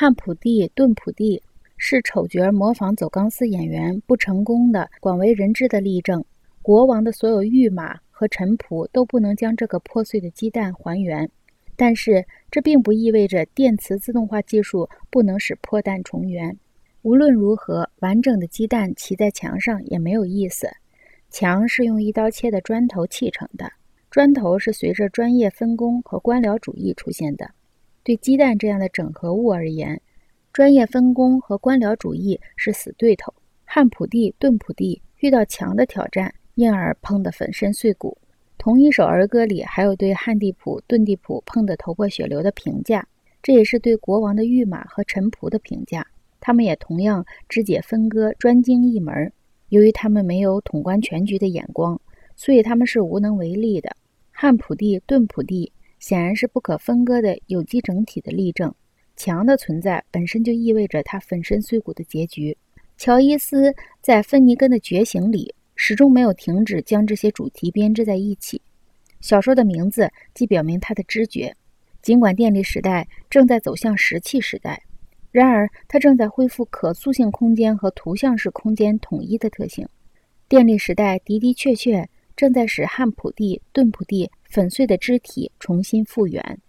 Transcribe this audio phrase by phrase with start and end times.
[0.00, 1.42] 汉普帝、顿普帝
[1.76, 6.24] 是丑角模仿走钢丝演员不成功的广为人知的例证。
[6.62, 11.30] 国王的所有御马和臣仆都不能将这个破碎的鸡蛋还原，
[11.76, 16.56] 但是这并不意味着电磁自动化技术不能使破蛋重圆。
[17.02, 20.66] 无论如何，完整的鸡蛋骑在墙上也没有意思。
[21.28, 23.70] 墙是用一刀切的砖头砌成的，
[24.10, 27.50] 砖头是随着专业分工和官僚主义出现的。
[28.02, 30.00] 对鸡蛋这样的整合物而言，
[30.52, 33.32] 专业分工和官僚主义是死对头。
[33.64, 38.18] 汉普帝、顿普帝遇到强的挑战，因而碰得粉身碎骨。
[38.58, 43.06] 同一首儿歌里还有对汉地普、顿地普碰得头破血流的评价，
[43.42, 46.06] 这也是对国王的御马和臣仆的评价。
[46.40, 49.32] 他们也同样肢解分割，专精一门。
[49.68, 52.00] 由于他们没有统观全局的眼光，
[52.34, 53.94] 所以他们是无能为力的。
[54.32, 58.74] 汉普帝、顿普帝显然是不可分割的有机整体的例证。
[59.14, 62.56] 墙的存在本身就意味着他粉身碎骨的结局。
[62.96, 68.60] 乔伊斯在《芬尼根的觉醒》里始终没有停止将这些主题编织在一起。
[69.20, 71.54] 小说的名字既表明他的知觉，
[72.02, 74.82] 尽管电力时代正在走向石器时代。
[75.30, 79.86] 然而，它正在恢复可塑性空间和图像式空间统一的特性。
[80.48, 86.60] 电力时代的的确确正在使汉普蒂、顿普蒂粉碎的肢体重新复原。